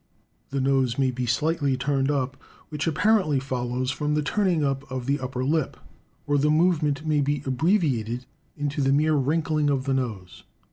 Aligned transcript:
The 0.49 0.59
nose 0.59 0.97
may 0.97 1.11
be 1.11 1.27
slightly 1.27 1.77
turned 1.77 2.09
up, 2.09 2.35
which 2.69 2.87
apparently 2.87 3.39
follows 3.39 3.91
from 3.91 4.15
the 4.15 4.23
turning 4.23 4.63
up 4.65 4.83
of 4.91 5.05
the 5.05 5.19
upper 5.19 5.45
lip; 5.45 5.77
or 6.25 6.39
the 6.39 6.49
movement 6.49 7.05
may 7.05 7.21
be 7.21 7.43
abbreviated 7.45 8.25
into 8.57 8.81
the 8.81 8.93
mere 8.93 9.13
wrinkling 9.13 9.69
of 9.69 9.83
the 9.83 9.93
nose. 9.93 10.43